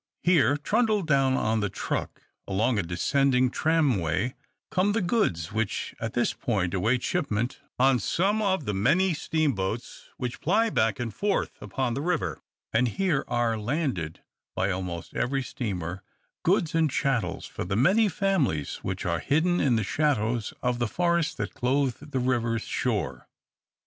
[0.23, 4.33] Here, trundled down on the truck along a descending tram way,
[4.71, 10.09] come the goods which at this point await shipment on some of the many steamboats
[10.17, 12.41] which ply back and forth upon the river;
[12.73, 14.21] and here are landed
[14.55, 16.01] by almost every steamer
[16.41, 20.87] goods and chattels for the many families which are hidden in the shadows of the
[20.87, 23.27] forests that clothe the river's shore.